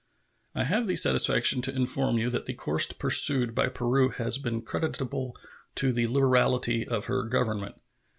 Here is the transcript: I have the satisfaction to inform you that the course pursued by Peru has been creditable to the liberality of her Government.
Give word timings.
I 0.55 0.63
have 0.63 0.87
the 0.87 0.95
satisfaction 0.95 1.61
to 1.61 1.75
inform 1.75 2.17
you 2.17 2.31
that 2.31 2.47
the 2.47 2.55
course 2.55 2.91
pursued 2.91 3.53
by 3.53 3.67
Peru 3.67 4.09
has 4.09 4.39
been 4.39 4.63
creditable 4.63 5.37
to 5.75 5.93
the 5.93 6.07
liberality 6.07 6.87
of 6.87 7.05
her 7.05 7.21
Government. 7.21 7.75